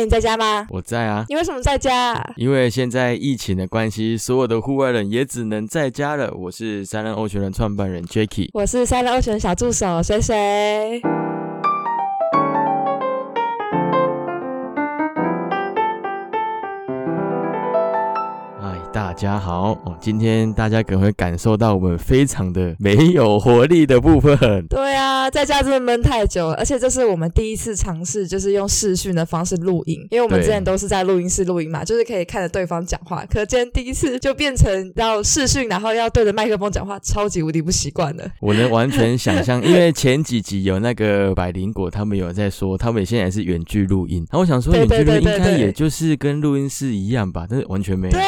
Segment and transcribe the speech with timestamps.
[0.00, 0.66] 哎，你在家吗？
[0.70, 1.26] 我在啊。
[1.28, 2.18] 你为什么在家？
[2.36, 6.32] 因为现在疫情的关系，所有的户外人也只能在家了。
[6.32, 11.02] 我是三人欧学人创办人 Jacky，我是三人欧全小助手水水。
[19.20, 24.66] 家好哦，今天大家可能会感受到我们非常的没有活力的部分。
[24.66, 33.22] 对啊，在家真的闷太久了，而且这是我们第一次尝试，就是用视讯的方式录音，因为我们之前都是在录音室录音嘛，就是可以看着对方讲话。
[33.26, 38.26] 可今天第一次就变成要视讯，然后要对着麦克风讲话，超级无敌不习惯的。
[38.40, 44.26] 我能完全想象，因为前几集有那个百灵果，他们有在说，他们现在是远距录音。
[44.30, 48.18] 然后我想说，远距录音应该也就是跟录音室一样吧，但是完全没有。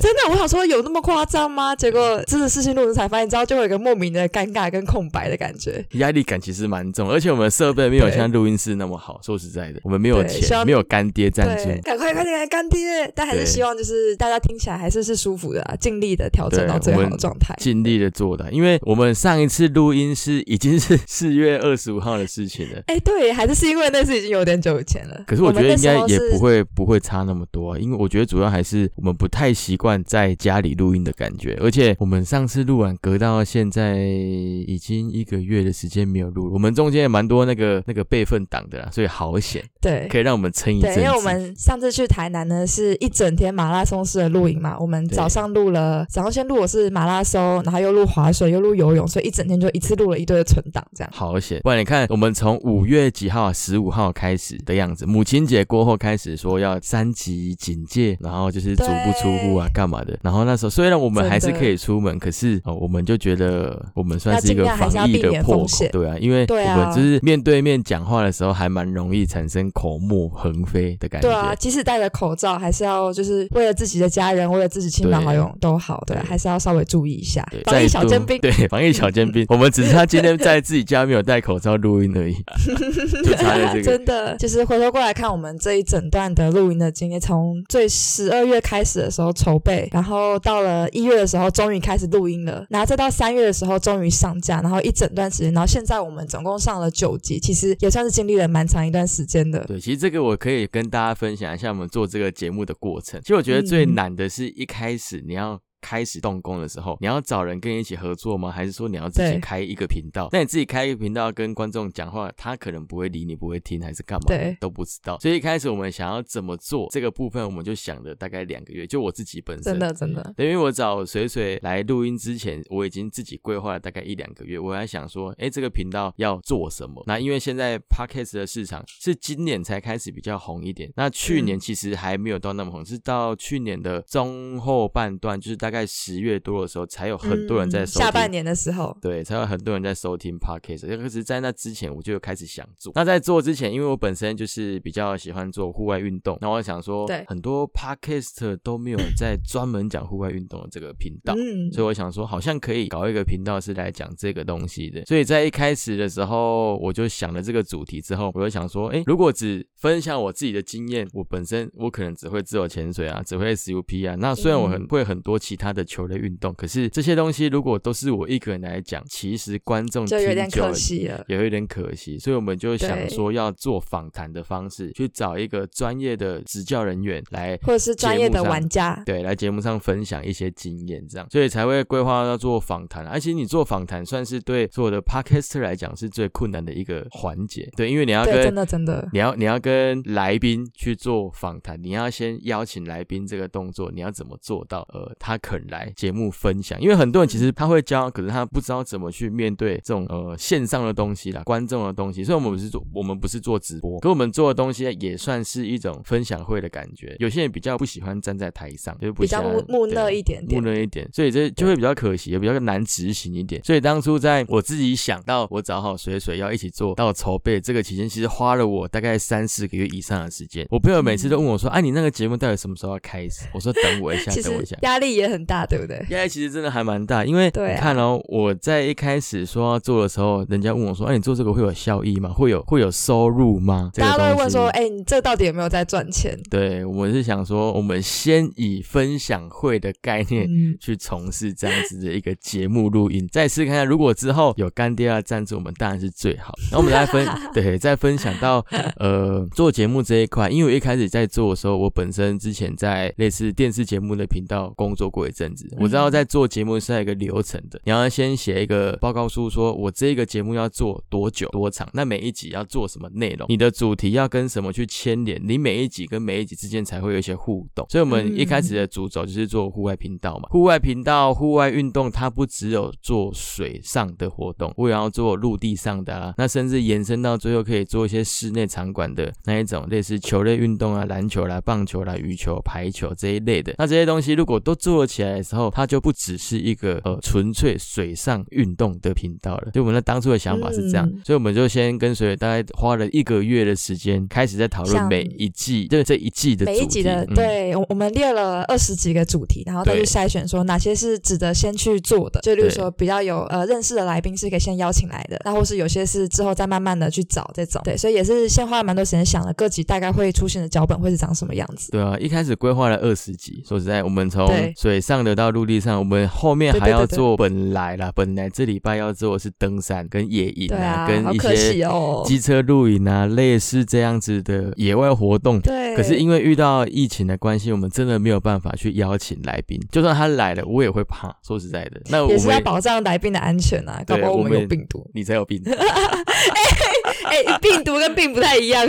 [0.00, 1.74] 真的，我想说有那么夸张吗？
[1.74, 9.20] 结果真的事情录制才发现，知道就会有一个莫名的尴尬跟空白的感觉，压力感其实蛮重，而且我们设备没有像录音室那么好。
[9.22, 13.10] 说实在的，我们没有钱，没有干爹赞助，赶快快点来干爹！
[13.14, 18.50] 但还是希望就是大家听起来还是是舒服的，啊尽力的调整到最好的状态，尽力的做的。
[18.52, 22.82] 因为我们上一次录音是已经是四月二十五号的事情了。
[22.86, 25.24] 哎，对，还是是因为那次已经有点久以前了。
[25.26, 30.56] 可是我觉得应该也不会不会差那么多，因为我觉得主要还是我们不太习惯在家。
[30.56, 40.96] 里录音的感觉，而且我们上次录完，隔到现在已经一个月的时间没有录，我们中间也蛮多那个那个备份档的啦，所以好险，对，可以让我们撑一阵。
[40.96, 51.60] 因为我们上次去台南呢，是一整天马拉松式的录影嘛，我们早上录了，早上先录我是马拉松，然后又录滑水，又录游泳，所以一整天就一次录了一堆的存档，这样好险。
[51.62, 60.46] 不然你看，我们从五月几号，十五号开始的样子，母亲节过后开始说要三级警戒，然后就是足不出户啊，干嘛的，然后。
[60.46, 71.26] 那时候虽然我们还是可以出门，可是哦，我们就觉得我们算是一个防疫的破口，对啊，因为我们就是面对面讲话的时候，还蛮容易产生口沫横飞的感觉。
[71.28, 77.44] 对啊，即使戴着口罩，还是要就是为了自己的家人，为了自己亲朋好友都好，对，还是要稍微注意一下。
[77.64, 82.34] 防疫小尖兵，对，防疫小尖兵， 我们只是他今天在自己家没有戴口罩录音而已，
[83.24, 83.82] 就差了这个。
[83.82, 90.16] 真的，就是回头过来看我们这一整段的录音的经验，从最十二月开始的时候筹备，然后。
[90.40, 99.64] 到了一月的时候，终于开始录音了，然后再到三月的时候，终于上架，然后一整段时间，然后现在我们总共上了九集，其实也算是经历了蛮长一段时间的。
[99.64, 103.20] 对，其实这个我可以跟大家分享一下我们做这个节目的过程。
[103.22, 105.60] 其实我觉得最难的是一开始你要。
[105.86, 108.50] 开始动工的时候，你要找人跟你一起合作吗？
[108.50, 110.28] 还是说你要自己开一个频道？
[110.32, 114.24] 那你自己开一个频道跟观众讲话，他可能不会理你，不会听，还是干嘛？
[114.26, 115.16] 对，都不知道。
[115.20, 118.84] 所以一开始我们想要怎么做这个部分，我们就想了大概两个月。
[118.84, 124.58] 就我自己本身，真的真的，因为我找水水来录音之前，我已经自己规划了大概一两个月。
[124.58, 127.00] 我在想说，哎，这个频道要做什么？
[127.06, 136.56] 那因为现在 podcast 的市场是今年才开始比较红一点，那去年其实还没有到那么红，是到去年的中后半段，就是大概十月多。
[136.56, 140.86] 的时候才有很多人在收下半年的时候，对，才有很多人在收听 podcast。
[140.96, 142.92] 可是，在那之前，我就开始想做。
[142.94, 155.04] 那在做之前，因为我本身就是比较喜欢做户外运动，那我想说，对，很多 podcast 都没有在专门讲户外运动的这个频道，嗯，所以我想说，好像可以搞一个频道是来讲这个东西的。
[155.04, 164.14] 所以在一开始的时候，我就想了这个主题之后，我就想说，哎，如果只分享我自己的经验，我本身我可能只会自由潜水啊，只会 SUP 啊。
[164.14, 166.52] 那虽然我很会很多其他的球类运动。
[166.54, 172.18] 可是这些东西如果都是我一个人来讲，其实观众就有点可惜了，有一点可惜。
[172.18, 183.06] 所以我们就想说要做访谈的方式，去找一个专业的执教人员来，或者是专业的玩家，对，来节目上分享一些经验，这样，所以才会规划要做访谈。
[183.06, 194.86] 而且你做访谈算是对所有的 podcaster 来讲是最困难的一个环节，对，因为你要跟真的真的，你要你要跟来宾去做访谈，你要先邀请来宾这个动作，你要怎么做到？
[194.92, 196.26] 呃，他肯来节目。
[196.30, 202.24] 分享，因为很多人其实他会教，可是他不知道怎么去面对这种呃线上的东西啦，观众的东西。
[202.24, 207.14] 所以我们不是做，我们不是做直播，可我们做的东西也算是一种分享会的感觉。
[207.18, 213.62] 有些人比较不喜欢站在台上，就比较木木讷一点，木讷一点，所以这就会比较可惜，也比较难执行一点。
[213.64, 220.66] 所以当初在我自己想到我找好水水要一起做到筹备这个期间，其实花了我大概三四个月以上的时间。
[220.70, 226.04] 我朋友每次都问我说：“哎，你那个节目到底什么时候要开始？”我说：“等我一下，等我一下。”压力也很很大，对不对？
[226.10, 232.30] 压力其实真的还蛮大，因为你看哦，我在一开始说要做的时候，人家问我说：“哎，你做这个会有效益吗？
[232.30, 240.48] 会有会有收入吗？”大家都会问说：“哎，你这到底有没有在赚钱？”对，我们是想说，我们先以分享会的概念
[240.80, 246.54] 去从事这样子的一个节目录音，再次看看，如果之后有干爹要赞助我们，当然是最好。
[246.70, 248.64] 然后我们再分， 对，再分享到
[248.98, 267.86] 呃做节目这一块，因为我一开始在做的时候，我本身之前在类似电视节目的频道工作过一阵子，我知道在做节目是有一个流程的，你要先写一个报告书，说我这个节目要做多久多长，那每一集要做什么内容，你的主题要跟什么去牵连，你每一集跟每一集之间才会有一些互动。
[267.88, 283.74] 所以，我们一开始的主轴就是做户外频道嘛，户外频道、户外运动，它不只有做水上的活动，我也要做陆地上的啊，那甚至延伸到最后可以做一些室内场馆的那一种，类似球类运动啊，篮球啦、棒球啦、羽球、排球这一类的。
[283.78, 289.70] 那这些东西如果都做起来的时候，它就不只是一个呃纯粹水上运动的频道了。
[289.72, 311.90] 就我们的当初的想法是这样，所以我们就先跟随，大概花了一个月的时间，开始在讨论每一季，就是这一季的每一集的，对，我我们列了二十几个主题，然后再去筛选说哪些是值得先去做的，就例如说比较有呃认识的来宾是可以先邀请来的，那或是有些是之后再慢慢的去找这种，对，所以也是先花了蛮多时间想了各集大概会出现的脚本会是长什么样子。
[311.90, 314.46] 对啊，一开始规划了二十集，说实在，我们从
[314.76, 321.86] 水上的到陆地上，我们后面还要做本来啦，本来这礼拜要做的是登山跟野营啊，跟一些
[322.24, 325.60] 机车露营啊，类似这样子的野外活动。
[325.60, 331.32] 对，可是因为遇到疫情的关系，我们真的没有办法去邀请来宾，就算他来了，我也会怕。
[331.46, 335.62] 说实在的，那也是要保障来宾的安全啊，搞不好我们有病毒，你才有病。
[335.66, 337.05] 哎，
[337.60, 338.86] 病毒跟病不太一样。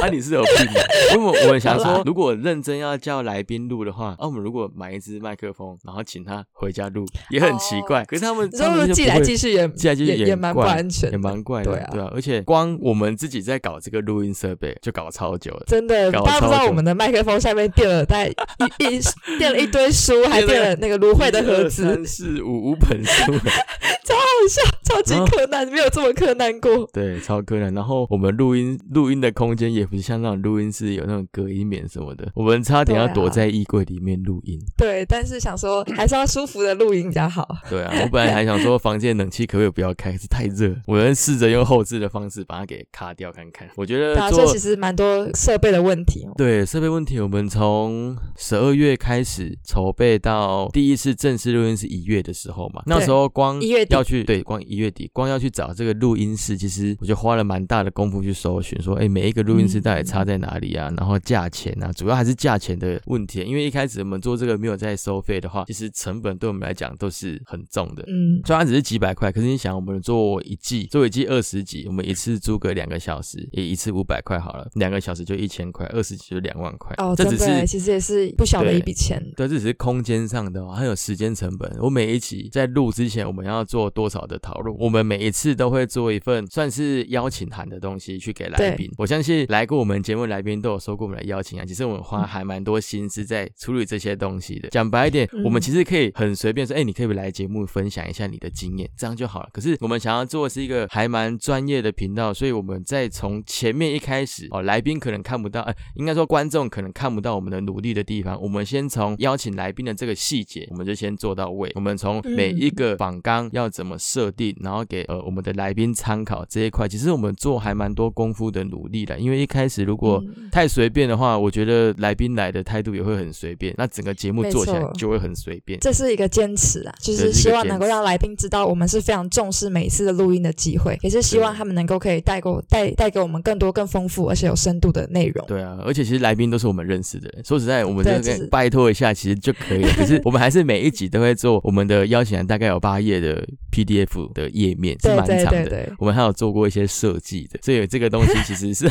[0.00, 0.52] 啊，你是有病。
[1.14, 8.04] 因为我想说，如果认真要叫来宾录的话，啊，我们如果买一支麦克风，然后请他回家录，也很奇怪。
[8.04, 11.70] 可是他们他们寄来寄去也寄来寄去也蛮不安全，也蛮怪的。
[11.70, 12.10] 对啊，对啊。
[12.14, 15.64] 而且光我们自己在搞这个录音设备，就搞超久了。
[15.66, 18.32] 真的，大家不知道我们的麦克风下面垫了带一
[18.78, 19.00] 一
[19.38, 26.88] 垫了一堆书，还垫了那个芦荟的盒子， 三四五五本书，超好笑，超级困难，没有这么困难过。
[26.92, 34.58] 对，超然后我们录音录音的空间也不是像那种录音室有那种隔音棉什么的，我们差点要躲在衣柜里面录音。
[34.76, 37.46] 对，但是想说还是要舒服的录音比较好。
[37.68, 40.74] 对啊，我本来还想说房间冷气可不可以不要开，是太热。
[40.86, 43.68] 我们试着用后置的方式把它给卡掉看看。
[43.76, 46.26] 我觉得这其实蛮多设备的问题。
[46.36, 57.68] 对，设备问题，我们从十二月开始筹备到第一次正式录音是一月的时候嘛，那时候光一月要去对，光一月底光要去找这个录音室，其实我就花了蛮。
[57.68, 60.90] 大的功夫去搜寻，说，哎，每一个录音室到底差在哪里啊？
[60.96, 63.42] 然后价钱啊，主要还是价钱的问题。
[63.42, 68.02] 因为一开始我们做这个没有在收费的话，其实成本对我们来讲都是很重的。
[68.06, 76.94] 嗯，虽然只是几百块，可是你想，我们做一季，做一季二十集，我们一次租个两个小时，也一次五百块好了，两个小时就一千块，二十集就两万块。
[76.96, 79.22] 哦，这只是其实也是不小的一笔钱。
[79.36, 81.70] 对，这只是空间上的，还有时间成本。
[81.82, 84.74] 我每一集在录之前，我们要做多少的讨论？
[84.78, 88.32] 我们每一次都会做一份算是邀请函的东西去。
[88.38, 91.64] 给来宾，我相信来过我们节目来宾都有收过我们的邀请啊。
[91.64, 94.68] 其实我们花还蛮多心思在处理这些东西的。
[94.68, 99.48] 讲白一点，我们其实可以很随便说，哎，你可以来节目分享一下你的经验，这样就好了。
[99.52, 108.40] 可是我们想要做的是一个还蛮专业的频道，所以我们在从前面一开始哦，来宾可能看不到，哎，应该说观众可能看不到我们的努力的地方。
[108.40, 111.72] 我们先从邀请来宾的这个细节，我们就先做到位。
[111.74, 125.78] 我们从每一个访纲要怎么设定，然后给呃我们的来宾参考这一块，其实我们做还蛮多功夫的努力的，因为一开始如果太随便的话，我觉得来宾来的态度也会很随便，那整个节目做起来就会很随便。
[125.80, 135.46] 这是一个坚持啊，就是希望能够让来宾知道我们是非常重视每一次的录音的机会，也是希望他们能够可以带给带带给我们更多更丰富而且有深度的内容。
[135.46, 139.88] 对啊，而且其实来宾都是我们认识的人，说实在，我们这边拜托一下，其实就可以了。
[139.96, 145.92] 可是我们还是每一集都会做我们的邀请函，大概有八页的 PDF 的页面，是蛮长的。
[145.98, 148.90] 我们还有做过一些设计的，所以这个东西其实是。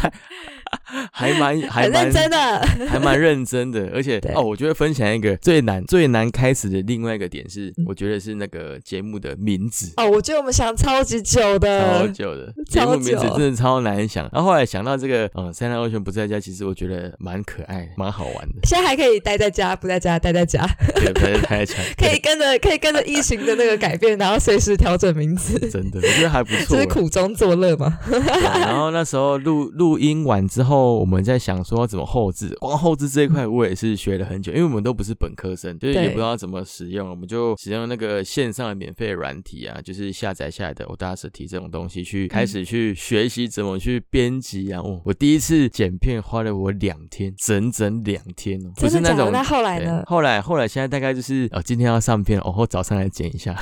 [1.11, 14.29] 还蛮 还蛮认真的， 还蛮认真的，而且哦，我觉得分享一个最难最难开始的另外一个点是，我觉得是那个节目的名字哦，我觉得我们想超级久的，超久的节目名字真的超难想。
[14.31, 18.55] 然后后来想到这个，嗯，三三完全不在家，其实我觉得蛮可爱，蛮好玩的。
[18.63, 25.57] 现在还可以待在家，不在家，待在家，对，待在家，可以跟着可以跟着疫情的那个改变，然后随时调整名字。
[25.69, 27.97] 真的，我觉得还不错，这是苦中作乐嘛。
[28.43, 30.67] 然后那时候录录音完之。
[30.67, 44.81] 后，我们在想说怎么后置，光后置这一块我也是学了很久，因为我们都不是本科生，就是也不知道怎么使用，我们就使用那个线上的免费软体啊，就是下载下来的 Audacity 这种东西去开始去学习怎么去编辑啊。
[45.05, 49.31] 我第一次剪片花了我两天，整整两天哦，不是那种。
[49.31, 50.03] 那后来呢？
[50.05, 53.53] 后来后来现在大概就是哦，今天要上片，哦，我早上来剪一下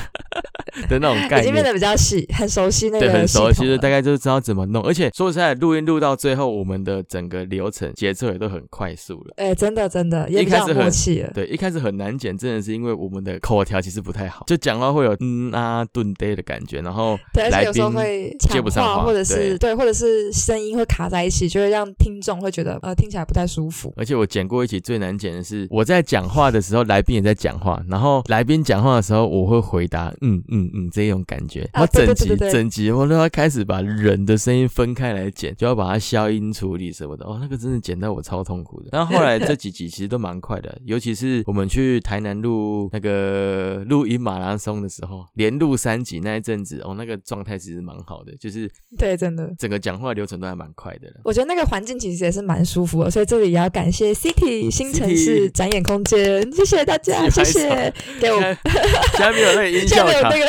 [0.89, 4.83] 的那种概念，已经变得比较细，很熟悉那个，对，很熟悉的，大概就知道怎么弄。
[4.83, 9.33] 而且说实在，录音录到最后，我们的整个流程节奏也都很快速了。
[9.37, 11.31] 哎，真的真的，一开始默契了。
[11.33, 17.91] 对，一开始很难剪，真的是因为我们的口条其实不太好，就讲话会有嗯啊顿呆的感觉，然后来宾
[18.39, 23.91] 接不上话，或者是对，或者是声音会卡在一起，就会让听众会觉得呃听起来不太舒服。
[23.97, 31.67] 而且我剪过一起最难剪的是，我在讲话的时候，来宾也在讲话，然后来宾讲话的时候，我会回答嗯嗯嗯这种感觉。
[31.73, 37.25] 然后整集整集我都要开始把人的声音分开来剪，就要把它消音处理什么的。
[37.25, 38.89] 哦，那个真的剪到我超痛苦的。
[38.91, 51.07] 然后后来这几集其实都蛮快的，尤其是我们去台南录那个录音马拉松的时候，连录三集那一阵子，哦，那个状态其实蛮好的，就是对，真的整个讲话流程都还蛮快的。
[51.23, 58.41] 我觉得那个环境其实也是蛮舒服的，所以这里也要感谢 City 新城市展演空间，谢谢大家，谢谢给我。
[58.41, 60.45] 现在没有那个音效有那个。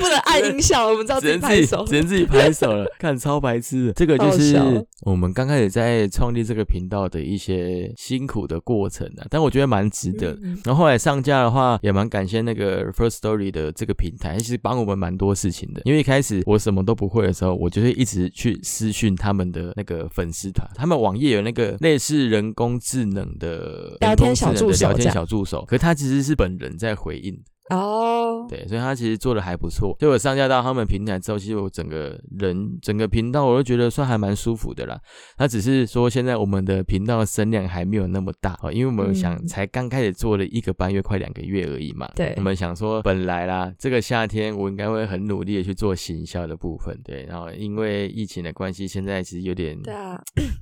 [0.00, 2.86] 不能按音效，我们知道只能自己只能自己拍手了。
[2.98, 4.56] 看超白痴，这个就是
[5.02, 10.38] 我们刚开始在创立这个频道的一些辛苦的过程啊，但我觉得蛮值得。
[10.64, 15.82] 然后后来上架的话，也蛮感谢那个 First Story 的这个平台，其实帮我们蛮多事情的。
[15.84, 27.36] 因为一开始我什么都不会的时候，我就会一直去私讯他们的那个粉丝团，他们网页有那个类似人工智能的聊天小助手，聊天小助手，可他其实是本人在回应。
[27.70, 29.96] 哦，对，所以他其实做的还不错。
[29.98, 35.00] 就我上架到他们平台之后，其实我整个人整个频道我都觉得算还蛮舒服的啦。
[35.38, 42.06] 他只是说现在我们的频道的声量还没有那么大哦，因为我们想才刚开始做了一个半月，快两个月而已嘛。
[42.14, 46.94] 对，我们想说本来啦，这个夏天我应该会很努力的去做行销的部分。
[47.02, 50.20] 对，然后因为疫情的关系，现在其实有点对啊，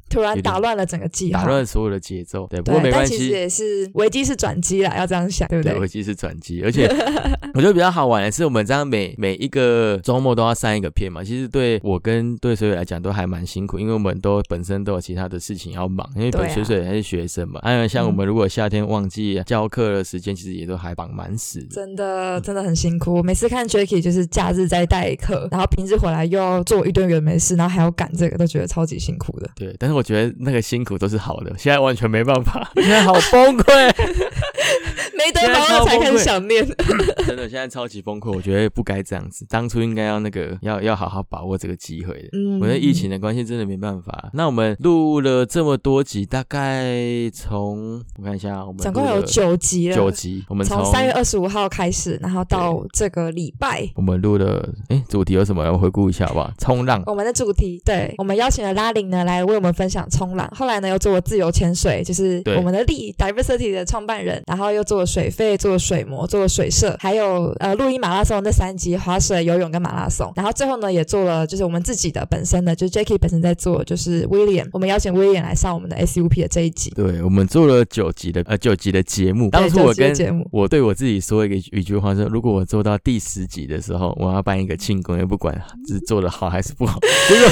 [0.09, 2.47] 突然打乱了整个计划，打乱所有的节奏。
[2.47, 5.77] 对，不过没关系，其实也是危机是转机啦，要这样想，对不对？
[5.81, 6.92] 危机是转机，而且。
[7.55, 11.23] 我觉得比较好玩的是，我们这样每每一个周末都要上一个片嘛。
[11.23, 16.09] 其实对我跟对水水来讲都还蛮辛苦，因为我们都本身都有其他的事情要忙。
[16.17, 21.67] 因为本水水还是学生嘛，还有像我们如果夏天旺季教课的时间，其实也都还绑蛮死的。
[21.71, 23.15] 真的真的很辛苦。
[23.15, 29.51] 我每次看 Jacky 就是假日在代课，然后平时回来又要做一堆人没事，然后还要赶这个，都觉得超级辛苦的。
[29.55, 31.53] 对，但是我觉得那个辛苦都是好的。
[31.59, 33.93] 现在完全没办法， 现在好崩溃。
[35.17, 36.67] 没得忙才开始想念，
[37.27, 38.33] 真的现在超级崩溃。
[38.35, 42.29] 我觉得不该这样子，当初应该要那个要要好好把握这个机会的。
[42.33, 44.31] 嗯，我觉得疫情的关系真的没办法。
[44.33, 46.95] 那我们录了这么多集，大概
[47.33, 49.97] 从我看一下，我们总共有九集了。
[49.97, 55.63] 九集，我们从三月二十五号开始，然后到这个礼拜，我们录了哎主题有什么？
[55.73, 56.51] 我回顾一下好不好？
[56.59, 57.03] 冲浪。
[57.07, 60.49] 我们的主题，对，我们邀请了拉林呢来为我们分享冲浪。
[60.55, 65.07] 后来呢又做了自由潜水，就是我们的力 Diversity 的创办人，然后又做了。
[65.13, 76.89] 水费做水模，做了水社，还有呃录音马拉松那三集划水、游泳跟马拉松，然后最后呢也做了就是我们自己的本身的，就是 Jackie 本身在做，就是 William，我们邀请 William 来上我们的 SUP 的这一集。
[76.95, 79.51] 对，我们做了九集的呃九集的节目。
[79.51, 85.55] 当初我跟我对我自己说一个一句话说，如果我做到第十集的时候，我要办一个庆功，也不管
[85.87, 86.99] 是做的好还是不好。
[87.29, 87.49] 结果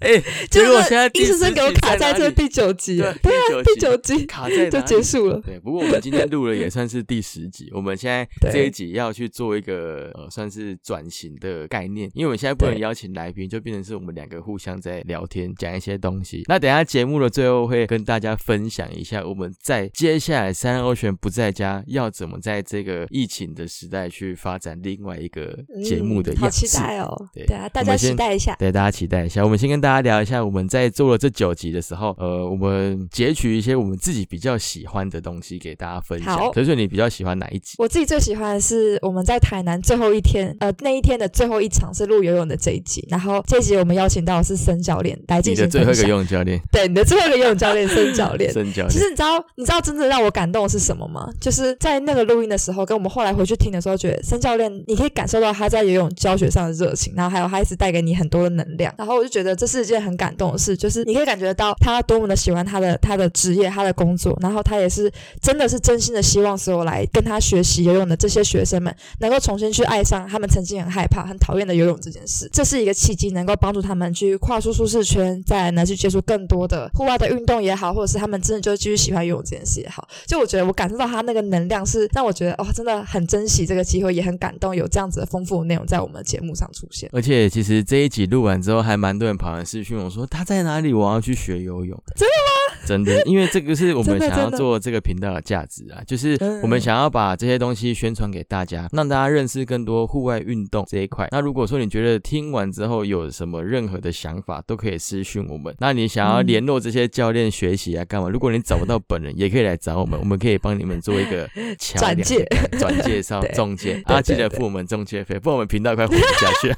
[0.00, 5.40] 哎，结果现在硬生生给我卡在这第九集，对啊，第九集卡在就结束了。
[5.44, 6.52] 对，不过我们今天录了。
[6.62, 16.44] 也算是第十集，我们现在这一集要去做一个呃，算是转型的概念，因为我们现在不能邀请来宾，就变成是我们两个互相在聊天，讲一些东西。
[16.46, 26.44] 那等下节目的最后会跟大家分享一下，我们在接下来三欧选不在家，要怎么在这个疫情的时代去发展另外一个节目的样子。
[26.44, 27.28] 好期待哦！
[27.34, 28.54] 对啊，大家期待一下。
[28.56, 29.42] 对，大家期待一下。
[29.42, 36.36] 我们先跟大家聊一下，我们在做了这九集的时候，呃，我们截取一些我们自己比较喜欢的东西给大家分享。
[36.52, 37.76] 所以说你比较喜欢哪一集？
[37.78, 43.02] 我自己最喜欢的是我们在台南最后一天，呃，那一天的最后一场是录游泳的这一集。
[43.08, 48.52] 然后这一集我们邀请到的是申教练来进行你的最后一个游泳教练，对，你的最后一个游泳教练申教练。
[48.52, 48.90] 申教练。
[48.90, 51.30] 其实你知道，你知道真正让我感动的是什么吗？
[51.40, 58.92] 就是在那个录音的时候，跟我们后来回去听的时候，觉得申教练，你可以感受到他在游泳教学上的热情，然后还有他一直带给你很多的能量。
[58.98, 66.12] 然后我就觉得这是一件很感动的事，就是你可以感觉到他多么的喜欢他的他的职业，他的工作，然后他也是真的是真心。
[66.12, 72.46] 的希望所有来跟他学习游泳的这些学生们，能够重新去爱上他们曾经很害怕、很讨厌的游泳这件事。
[72.52, 80.06] 这是一个契机，能够帮助他们去跨出舒适圈，再来呢去接触更多的户外的运动也好，或者是他们真的就继续喜欢游泳这件事也好。
[80.26, 87.08] 就我觉得我感受到他那个能量是让我觉得哦，真的很珍惜这个机会，也很感动有这样子的丰富的内容在我们的节目上出现。
[87.12, 92.02] 而且其实这一集录完之后，还蛮多人跑来私讯我说他在哪里，我要去学游泳。
[92.16, 92.61] 真的吗？
[92.86, 101.28] 真的，因为这个是我们想要做这个频道的价值啊，就是我们想要把这些东西宣传给大家，让大家认识更多户外运动这一块。
[101.30, 105.74] 那如果说你觉得听完之后有什么任何的想法，都可以私讯我们。
[105.78, 108.28] 那你想要联络这些教练学习啊，干嘛？
[108.28, 111.48] 如果你找不到本人，也可以来找我们，我们可以帮你们做一个
[111.98, 112.46] 转介、
[112.78, 116.68] 转介绍、 中介啊，记得付我们中介费，不然我们频道快活不下去，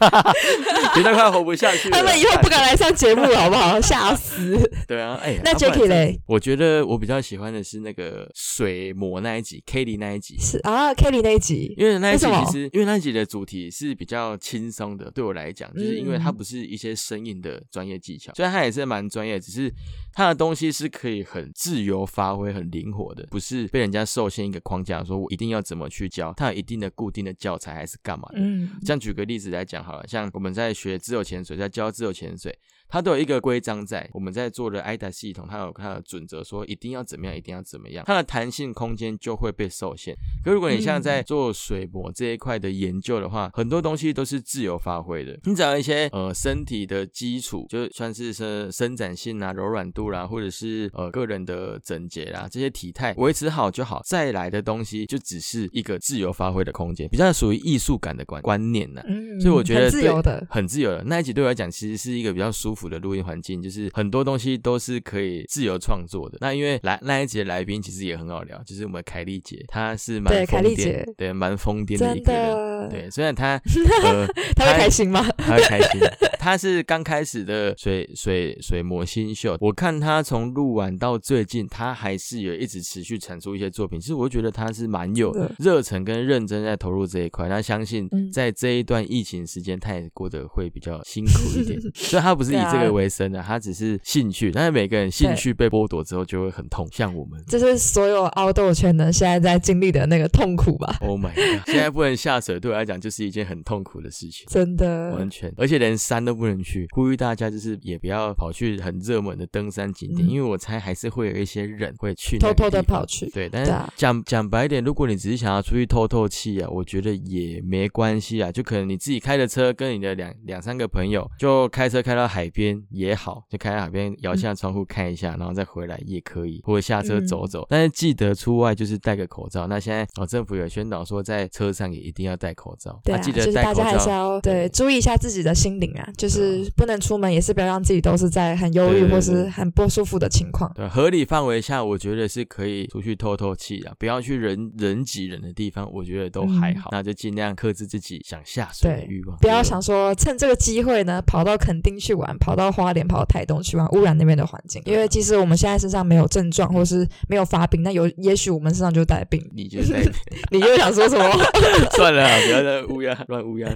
[0.95, 3.81] 频道快活不下去，他们以后不敢来上节目了，好不好？
[3.81, 4.59] 吓死！
[4.87, 6.21] 对啊，哎，那 Jacky 嘞？
[6.27, 19.73] 我觉得我比较喜欢的是那个水魔那一集，Kelly 那一集是啊，Kelly 那一集，因为那一集其实因为那一集的主题是比较轻松的，对我来讲，就是因为它不是一些生硬的专业技巧，虽然它也是蛮专业，只是
[20.13, 28.39] 它的东西是可以很自由发挥、很灵活的，不是被人家受限一个框架，说我一定要怎么去教，它有一定的固定的教材还是干嘛的。
[28.39, 32.57] 嗯，这样举个例子来讲好了，像我们在学自由潜水，在教自由潜水。
[32.95, 40.15] 它都有一个规章在，我们在做的 IDA 系统，它有它的准则，说一定要怎么样，一定要怎么样，它的弹性空间就会被受限。
[40.45, 45.37] 可如果你像在做水膜这一块的研究的话，很多东西都是自由发挥的。
[45.43, 54.03] 你只要一些呃身体的基础，就算是伸伸展性啊、柔软度啦，或者是呃个人的整洁啦，这些体态维持好就好。
[54.05, 59.03] 再来的东西就只是一个自由发挥的空间，比较属于艺术感的观观念呢。
[59.09, 62.84] 嗯，所以我觉得很自由的，很自由的那一集对我来讲，其实是一个比较舒服。
[62.89, 66.39] 的录音环境就是很多东西都是可以自由创作的。
[66.41, 72.89] 那因为来那一集的来宾其实也很好聊，就是我们凯丽姐，她是蛮疯癫，对，蛮疯癫的一个人。
[72.91, 73.61] 对，虽然她
[74.05, 75.25] 呃，她会开心吗？
[75.39, 76.01] 她会开心。
[76.45, 83.99] 她是刚开始的水水水魔新秀，我看他从录完到最近，他还是有一直持续产出一些作品。
[83.99, 87.49] 其实我觉得他是蛮有热忱跟认真在投入这一块。
[87.49, 91.81] 那相信在这一段疫情时间，他也过得会比较辛苦一点。
[91.97, 101.65] 所以他不是以这个为生的，他只是兴趣，但是每个人兴趣被剥夺之后就会很痛，像我们，这是所有凹豆圈的现在在经历的那个痛苦吧？Oh my god！
[101.65, 106.87] 现在不能下水，对我来讲就是一件很痛苦的事情， 真的，完全，而且连山都不能去。
[106.95, 113.29] 呼吁大家就是也不要跑去很热门的登山景点，因为我猜还是会有一些人会去偷偷的跑去。
[113.31, 123.15] 对，但是讲讲白一点，如果你只是想要出去透透气啊，我觉得也没关系啊，就可能你自己开着车，跟你的两两三个朋友，就开车开到海边也。
[123.15, 127.65] 好，就开到海边，摇下窗户看一下，然后再回来也可以，或者下车走走。
[127.71, 129.67] 但是记得出外就是戴个口罩。
[129.69, 133.01] 那现在哦，政府有宣导说，在车上也一定要戴口罩。
[133.05, 140.71] 对，记得大家还是要对注意一下自己的心灵啊，就是不能出门，也是不要让自己都是在很忧郁或是很不舒服的情况。
[140.75, 146.91] 对，合理范围下，我觉得是可以出去透透气啊，不要去人人挤人的地方，我觉得都还好。
[146.91, 153.05] 那就尽量克制自己想下水的欲望，不要想说趁这个机会呢，跑到垦丁去玩，跑到花莲。
[153.07, 154.81] 跑到台东去玩，污染那边的环境。
[154.87, 159.47] 因为其实我们现在身上没有症状，或是没有发病，那有也许我们身上就带病。
[159.55, 160.13] 你就带病，
[160.51, 161.31] 你又想说什么？
[161.95, 163.69] 算了，不要再乌鸦乱乌鸦。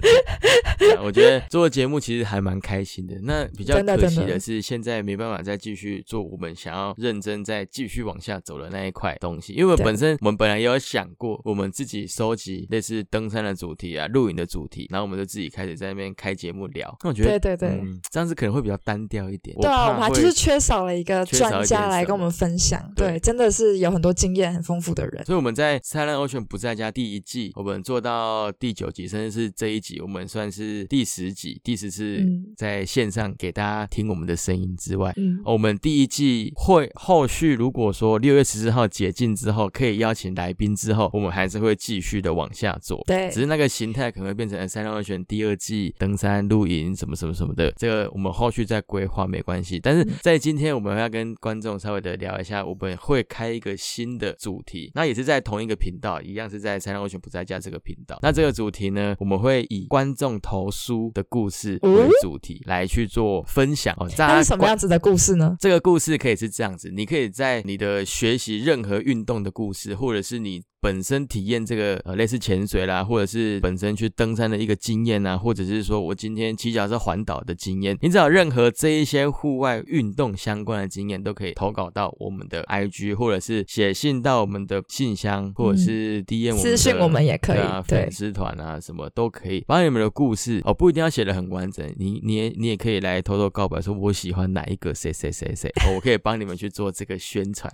[1.03, 3.15] 我觉得做节目其实还蛮开心的。
[3.21, 9.53] 那比较可惜的是，现在没办法再继续做我们想要认真再继续往下走的那一块东西。
[9.53, 16.93] 因为本身我们本来也有想过，我们自己收集类似登山的主题啊、露营的主题，然后我们就自己开始在那边开节目聊。
[17.03, 19.29] 那我觉得，对对对，这样子可能会比较单调。
[19.29, 22.91] 一点对啊，我们还就是缺少了一个专家来跟我们分享。
[22.95, 25.23] 对，真的是有很多经验很丰富的人。
[25.25, 32.18] 所以我们在《Silent Ocean 不在家》第一季，我们做到第九集，甚至是这一集，我们算是第十集，第十次
[32.57, 43.01] 在线上给大家听我们的声音之外，嗯我们第一季会后续如果说六月十四号解禁之后，可以邀请来宾之后，我们还是会继续的往下做。
[43.05, 49.19] 对，只是那个形态可能会变成《Silent Ocean》第二季登山露营什么什么什么的，这个我们后续再规划。
[49.29, 58.17] 没关系，但是在今天我们要跟观众稍微的聊一下，我们会开一个新的主题，那也是在同一个频道，一样是在三六二选不在家这个频道。
[58.23, 64.09] 那这个主题呢，我们会以观众投书的故事为主题来去做分享哦。
[64.17, 65.55] 那是什么样子的故事呢？
[65.59, 70.61] 这个故事可以是这样子，你可以在你的学习任何运动的故事，或者是你。
[70.81, 90.61] 本身体验这个呃类似潜水啦，或者是本身去登山的一个经验啊，或者是说我今天骑脚车环岛的经验，你只要任何这一些户外运动相关的经验，都可以投稿到我们的 IG，或者是写信到我们的信箱，或者是 DM 私信我们也可以，粉丝团啊什么都可以，把你们的故事。
[90.63, 97.71] 哦，不一定要写的很完整，你你也你也可以来偷偷告白，说我喜欢哪一个谁谁谁谁，我可以帮你们去做这个宣传。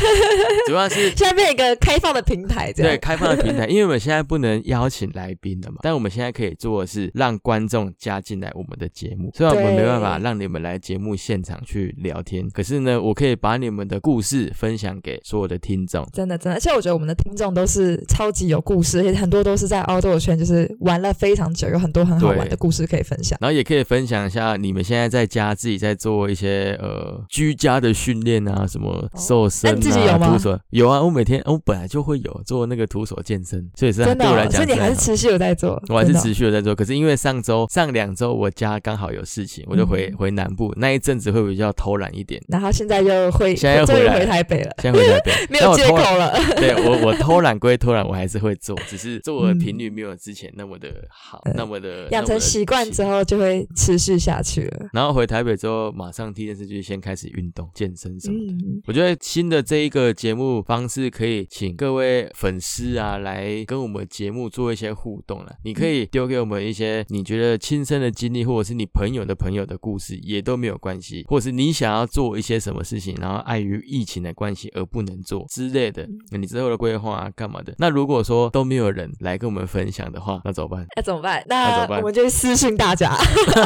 [0.66, 9.30] 主要是下面一个开放的平台，对开放的平台， 因为我们现在不能邀请来宾了嘛，但我们现在可以做的是让观众加进来我们的节目。
[9.34, 16.06] 虽然我们没办法让你们来节目现场去聊天，可是呢，我可以把你们的故事分享给所有的听众。
[16.12, 23.38] 真的，真的，而且我觉得我们的听众都是超级有故事，而且很多都是在澳洲圈就是玩了非常久，有很多很好玩的故事可以分享。
[23.40, 30.38] 然后也可以分享一下你们现在在家自己在做一些呃居家的训练啊，什么瘦身啊、有吗。
[30.70, 35.82] 有啊，我每天我本来就会有做那个徒手健身，所以是对我来讲，所以你还是持续有在做。
[35.88, 42.42] 我还是持续有在做，可是因为上周上两周我家刚好有事情，我就回回南部那一阵子会比较偷懒一点。
[42.48, 46.32] 然后现在又会现在又回来回台北了，现在回台北 没有借口了。
[46.56, 54.88] 对我我偷懒归偷懒，我还是会做，只是做的频率没有之前那么的好，那么的养成习惯之后就会持续下去了。
[54.92, 58.54] 然后回台北之后，马上第一件事就是先开始运动健身什么的。
[58.86, 65.52] 我觉得新的这一个节目方式可以请各位粉丝啊来跟我们节目做一些互动了。
[65.64, 71.24] 你可以丢给我们一些你觉得亲身的经历，或者是你朋友的朋友的故事，也都没有关系。
[71.28, 77.74] 或者是你想要做一些什么事情，然后碍于疫情的关系而不能做之类的，你之后的规划啊干嘛的？
[77.78, 80.86] 那如果说都没有人来跟我们分享的话，那怎么办？
[80.96, 81.44] 那怎么办？
[81.48, 83.16] 那我们就私信大家。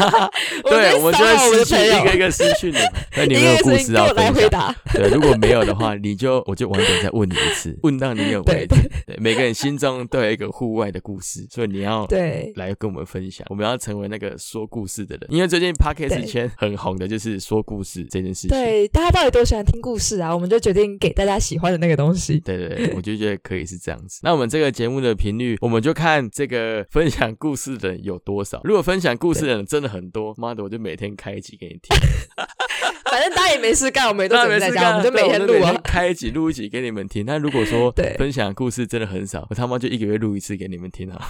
[0.65, 2.77] 对，我们就会私信一个一个私信你。
[3.17, 4.75] 那你有没有故事要分享？
[4.93, 8.91] 对，如果没有的话，你就我就晚点再问你一次，问到你有为止。
[9.07, 13.47] 对，每个人心中都有一个户外的故事，所以你要对来跟我们分享。
[13.51, 18.51] 我们要成为那个说故事的人，因为最近 podcast 圈很红的就是说故事这件事情。
[18.51, 20.35] 对，大家到底多喜欢听故事啊？
[20.35, 22.41] 我们就决定给大家喜欢的那个东西。
[22.41, 24.21] 对对对，我就觉得可以是这样子。
[24.23, 28.61] 那我们这个节目的频率，我们就看这个分享故事的人有多少。
[28.65, 31.97] 如果分享故事的人真的很多，妈的，我就每天开一集给你听。
[33.13, 37.27] 反正大家也没事干，我们也都在家，我们就每天录啊，开一集录一集给你们听。
[37.27, 41.21] 那如果说 分享故事真的很少，我他妈就一个月录一次给你们听啊。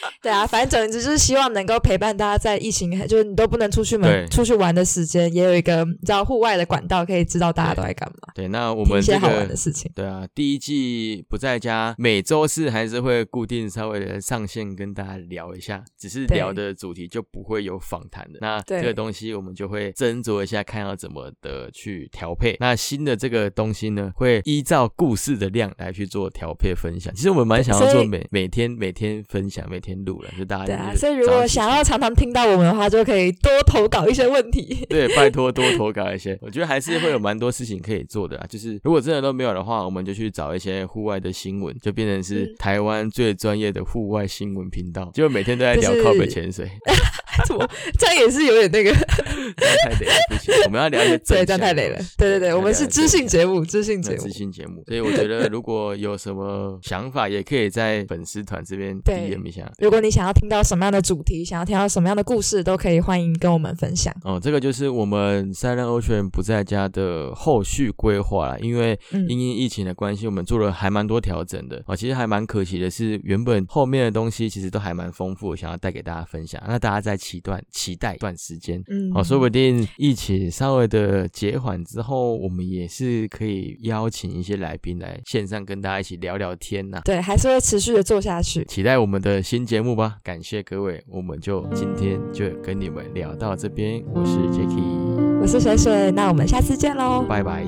[0.22, 8.32] 对啊，反正总之就是希望能够陪伴大家在疫情，就是你都不能出去门、出去玩的时间，也有一个你知道户外的管道，可以知道大家都在干嘛。
[8.34, 9.90] 对，那我们一些好玩的事情。
[9.94, 18.38] 对啊，第一季不在家，每周四还是会固定稍微的上线跟大家聊一下，只是聊的主题就不会有访谈的。
[18.40, 22.56] 那这个东西我们就会斟酌一下，看要怎么的去调配。
[22.60, 27.14] 那新的这个东西呢，会依照故事的量来去做调配分享。
[27.14, 30.66] 其实我们蛮想要做每每天每天分享，每天录了，就大家。
[30.66, 34.84] 对啊，所以如果想要常常听到我们的话，就可以多投稿一些问题。
[34.90, 38.46] 对，拜托多投稿一些，我觉得还是会有蛮多事情可以做的啊。
[38.48, 46.68] 就是如果真的都没有的话，我们就去找一些户外的新闻，就变成是台湾最专业的户外新闻频道，就每天都在聊 靠北潜水。
[47.46, 47.66] 怎么
[47.98, 48.92] 这样也是有点那个？
[48.92, 51.98] 太累了，不行，我们要聊一些对，这样太累了。
[52.18, 54.82] 对对对，我们是知性节目，知性节目，知性节目。
[54.86, 59.59] 所以我觉得，如果有什么想法，也可以在粉丝团这边 DM 一下。
[59.78, 64.14] 如果你想要听到什么样的主题，想要听到什么样的故事，都可以欢迎跟我们分享。
[64.22, 68.60] 哦，这个就是我们 Silent Ocean 不在家的后续规划了。
[68.60, 71.82] 因为因为疫情的关系，我们做了还蛮多调整的。
[71.86, 76.62] 哦，其实还蛮可惜的是，原本后面的东西其实都还蛮丰富，想要带给大家分享。
[76.66, 87.00] 那大家在期段期待一段时间，嗯，哦，说不定疫情稍微的减缓之后，我们也是可以邀请一些来宾来线上跟大家一起聊聊天呐。
[87.04, 88.64] 对，还是会持续的做下去。
[88.64, 90.16] 期待我们的新节目吧。
[90.22, 94.00] 感谢各位，我们就今天就跟你们聊到这边。
[94.14, 97.66] 我是 Jacky，我是水水，那我们下次见喽，拜拜，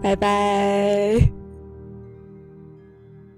[0.00, 1.41] 拜拜。